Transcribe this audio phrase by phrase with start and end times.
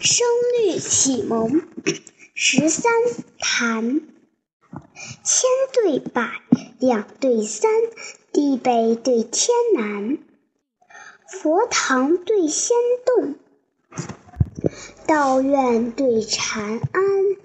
[0.00, 1.62] 声律启蒙
[2.34, 2.90] 十三
[3.38, 4.00] 谈，
[5.22, 6.40] 千对百，
[6.78, 7.70] 两对三，
[8.32, 10.16] 地北对天南，
[11.28, 12.74] 佛堂对仙
[13.04, 13.34] 洞，
[15.06, 17.36] 道院对禅庵，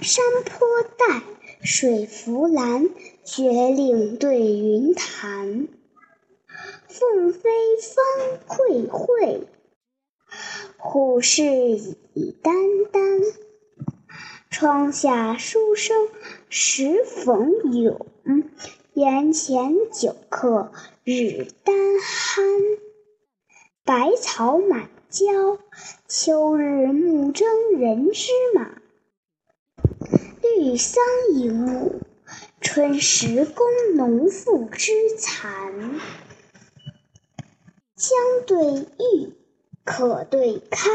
[0.00, 1.22] 山坡带，
[1.64, 2.88] 水浮蓝，
[3.24, 5.66] 绝岭对云潭，
[6.86, 7.50] 凤飞
[7.80, 9.48] 方会会。
[10.86, 11.42] 虎视
[12.12, 12.52] 已眈
[12.92, 13.34] 眈，
[14.50, 16.08] 窗下书生
[16.50, 18.06] 时逢咏，
[18.92, 22.78] 檐前酒客日当酣。
[23.82, 25.58] 百草满郊，
[26.06, 28.82] 秋日暮争人之马；
[30.42, 32.00] 绿桑迎暮，
[32.60, 35.98] 春时供农妇之蚕。
[37.96, 39.32] 江对玉。
[39.84, 40.90] 可对堪，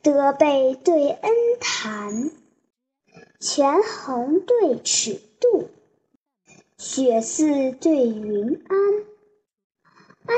[0.00, 2.30] 德备对恩谈，
[3.40, 5.68] 权衡对尺度，
[6.78, 8.78] 雪似对云安，
[10.26, 10.36] 安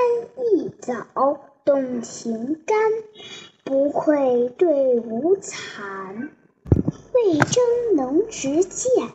[0.55, 1.06] 逸早，
[1.67, 2.78] 动情干，
[3.62, 6.31] 不愧对无惭。
[7.12, 9.12] 魏征能执剑，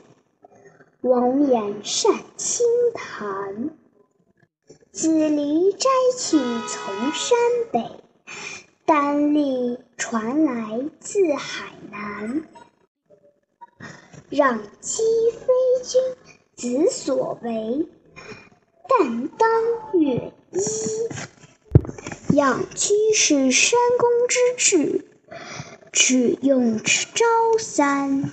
[1.02, 3.72] 王冕善清谈，
[4.91, 7.38] 子离摘去从山
[7.72, 8.02] 北。
[8.94, 12.44] 单立传来自海南，
[14.30, 15.47] 让姬非
[15.81, 17.88] 君子所为，
[18.89, 19.50] 但当
[19.94, 22.36] 阅一。
[22.36, 25.06] 养居是山公之志，
[25.94, 27.23] 只用朝
[27.59, 28.23] 三。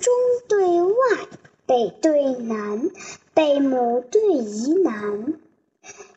[0.00, 0.14] 中
[0.48, 0.96] 对外，
[1.66, 2.90] 北对南，
[3.34, 5.34] 北亩对夷南。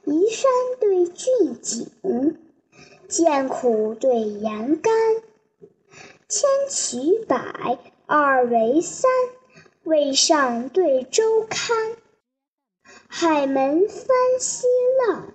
[0.05, 2.37] 移山对峻景，
[3.07, 4.93] 艰苦对严干，
[6.27, 9.11] 千取百，二为三，
[9.83, 11.97] 渭上对周刊，
[13.07, 14.07] 海门翻
[14.39, 14.67] 西
[15.07, 15.33] 浪，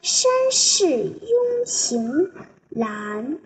[0.00, 2.32] 山势拥晴
[2.70, 3.38] 岚。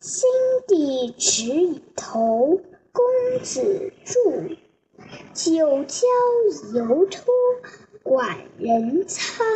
[0.00, 0.30] 新
[0.68, 2.60] 帝执以头，
[2.92, 3.04] 公
[3.42, 4.56] 子住，
[5.32, 6.06] 九交
[6.74, 7.24] 犹托。
[8.04, 9.46] 管人餐，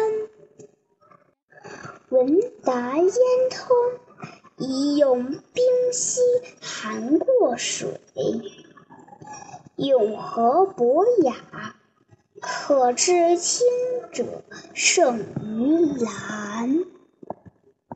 [2.11, 3.11] 闻达焉
[3.51, 3.75] 通，
[4.59, 6.21] 以用冰溪
[6.61, 7.99] 寒过水。
[9.77, 11.77] 永和博雅，
[12.41, 13.67] 可知清
[14.13, 14.43] 者
[14.75, 16.85] 胜于蓝。